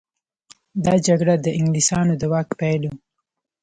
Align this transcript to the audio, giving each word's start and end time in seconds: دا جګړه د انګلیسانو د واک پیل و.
دا 0.85 0.93
جګړه 1.07 1.35
د 1.39 1.47
انګلیسانو 1.57 2.13
د 2.21 2.23
واک 2.31 2.49
پیل 2.59 2.81
و. 2.89 2.93